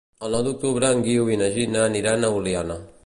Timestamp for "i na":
1.33-1.49